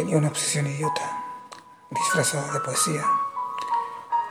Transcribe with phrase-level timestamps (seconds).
[0.00, 1.22] Tenía una obsesión idiota,
[1.90, 3.04] disfrazada de poesía.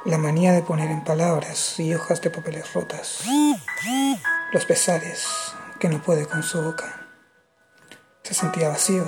[0.03, 3.23] La manía de poner en palabras y hojas de papeles rotas
[4.51, 5.27] los pesares
[5.79, 7.05] que no puede con su boca.
[8.23, 9.05] Se sentía vacío.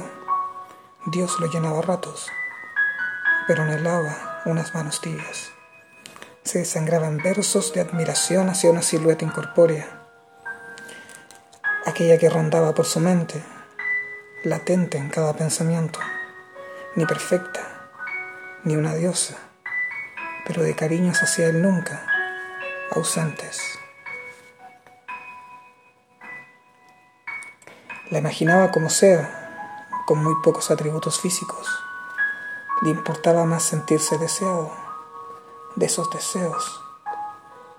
[1.07, 2.27] Dios lo llenaba a ratos,
[3.47, 5.49] pero anhelaba unas manos tibias.
[6.43, 10.03] Se desangraban versos de admiración hacia una silueta incorpórea
[11.87, 13.41] aquella que rondaba por su mente,
[14.43, 15.99] latente en cada pensamiento,
[16.95, 17.61] ni perfecta,
[18.63, 19.37] ni una diosa,
[20.45, 22.05] pero de cariños hacia él nunca,
[22.91, 23.61] ausentes.
[28.09, 31.67] La imaginaba como sea, con muy pocos atributos físicos.
[32.81, 34.69] Le importaba más sentirse deseado,
[35.77, 36.83] de esos deseos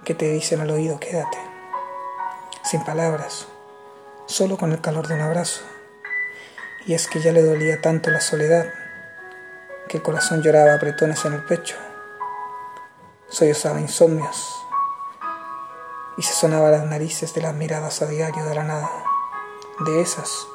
[0.07, 1.38] que te dicen al oído quédate,
[2.65, 3.46] sin palabras,
[4.24, 5.60] solo con el calor de un abrazo.
[6.87, 8.73] Y es que ya le dolía tanto la soledad
[9.93, 11.76] que el corazón lloraba apretones en el pecho.
[13.29, 14.65] Sollozaba insomnios
[16.16, 18.90] y se sonaba las narices de las miradas a diario de la nada,
[19.80, 20.46] de esas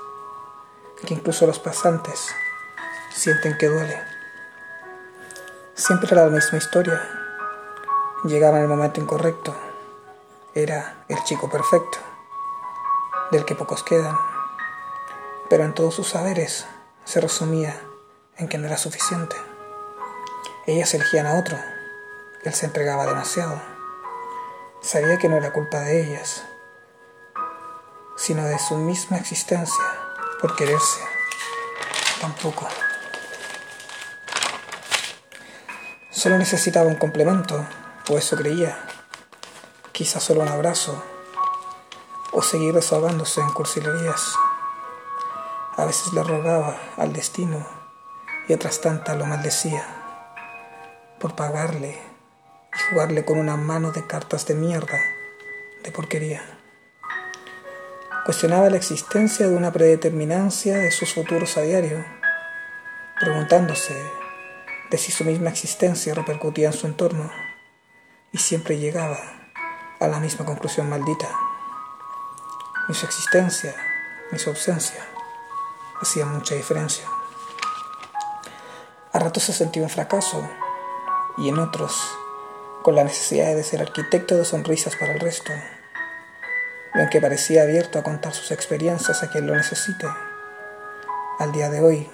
[1.06, 2.30] que incluso los pasantes
[3.14, 4.02] sienten que duele.
[5.76, 7.00] Siempre era la misma historia.
[8.24, 9.56] Llegaba en el momento incorrecto.
[10.56, 12.00] Era el chico perfecto
[13.30, 14.18] del que pocos quedan,
[15.48, 16.66] pero en todos sus saberes
[17.06, 17.87] se resumía
[18.38, 19.36] en que no era suficiente.
[20.66, 21.58] Ellas elegían a otro,
[22.44, 23.62] él se entregaba demasiado.
[24.82, 26.44] Sabía que no era culpa de ellas,
[28.16, 29.84] sino de su misma existencia,
[30.42, 31.02] por quererse.
[32.22, 32.68] Tampoco.
[36.12, 37.66] Solo necesitaba un complemento,
[38.10, 38.78] o eso creía.
[39.92, 41.04] Quizá solo un abrazo
[42.32, 44.34] o seguir desahogándose en cursilerías.
[45.76, 47.77] A veces le rogaba al destino
[48.48, 49.84] y otras tantas lo maldecía
[51.20, 51.98] por pagarle
[52.74, 55.00] y jugarle con una mano de cartas de mierda,
[55.84, 56.42] de porquería.
[58.26, 62.04] Cuestionaba la existencia de una predeterminancia de sus futuros a diario,
[63.20, 63.96] preguntándose
[64.90, 67.32] de si su misma existencia repercutía en su entorno
[68.32, 69.18] y siempre llegaba
[70.00, 71.28] a la misma conclusión maldita
[72.88, 73.76] ni su existencia,
[74.32, 75.06] ni su ausencia
[76.02, 77.06] hacían mucha diferencia.
[79.18, 80.48] A ratos se sentía un fracaso
[81.40, 82.00] y en otros
[82.84, 85.52] con la necesidad de ser arquitecto de sonrisas para el resto.
[86.94, 90.06] Y aunque parecía abierto a contar sus experiencias a quien lo necesite,
[91.40, 92.08] al día de hoy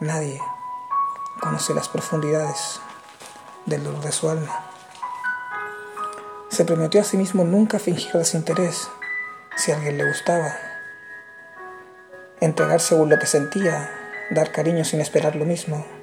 [0.00, 0.40] nadie
[1.38, 2.80] conoce las profundidades
[3.66, 4.70] del dolor de su alma.
[6.48, 8.88] Se prometió a sí mismo nunca fingir desinterés
[9.54, 10.56] si alguien le gustaba.
[12.40, 13.90] Entregar según lo que sentía,
[14.30, 15.97] dar cariño sin esperar lo mismo.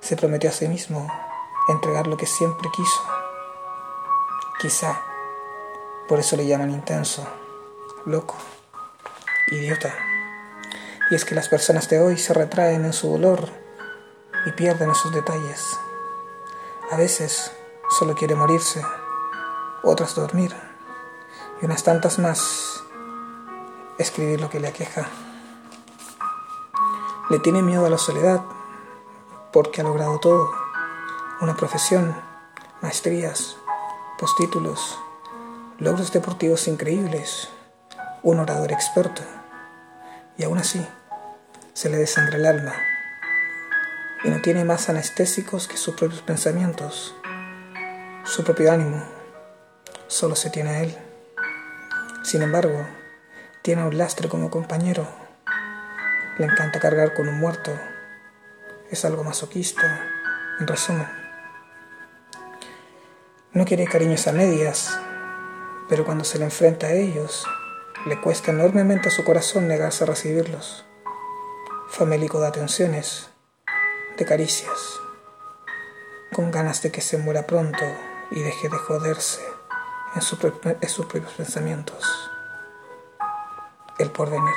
[0.00, 1.06] Se prometió a sí mismo
[1.68, 3.02] entregar lo que siempre quiso.
[4.60, 5.00] Quizá
[6.08, 7.24] por eso le llaman intenso,
[8.04, 8.34] loco,
[9.52, 9.94] idiota.
[11.10, 13.48] Y es que las personas de hoy se retraen en su dolor
[14.46, 15.78] y pierden esos detalles.
[16.90, 17.52] A veces
[17.90, 18.84] solo quiere morirse,
[19.84, 20.52] otras dormir
[21.62, 22.82] y unas tantas más
[23.98, 25.08] escribir lo que le aqueja.
[27.28, 28.42] Le tiene miedo a la soledad
[29.52, 30.50] porque ha logrado todo,
[31.40, 32.14] una profesión,
[32.82, 33.56] maestrías,
[34.18, 34.98] postítulos,
[35.78, 37.48] logros deportivos increíbles,
[38.22, 39.22] un orador experto,
[40.36, 40.86] y aún así
[41.72, 42.74] se le desangra el alma
[44.22, 47.14] y no tiene más anestésicos que sus propios pensamientos,
[48.24, 49.02] su propio ánimo,
[50.06, 50.96] solo se tiene a él.
[52.22, 52.86] Sin embargo,
[53.62, 55.06] tiene un lastre como compañero.
[56.38, 57.70] Le encanta cargar con un muerto.
[58.90, 60.04] Es algo masoquista,
[60.58, 61.08] en resumen.
[63.52, 64.98] No quiere cariños a medias,
[65.88, 67.46] pero cuando se le enfrenta a ellos,
[68.06, 70.84] le cuesta enormemente a su corazón negarse a recibirlos.
[71.88, 73.30] Famélico de atenciones,
[74.16, 74.98] de caricias,
[76.32, 77.84] con ganas de que se muera pronto
[78.32, 79.40] y deje de joderse
[80.16, 80.38] en, sus
[81.06, 82.30] propios pensamientos.
[83.98, 84.54] El porvenir.